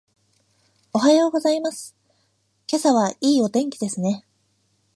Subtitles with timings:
[0.93, 1.95] おはようございます。
[2.67, 4.25] 今朝はいいお天気ですね。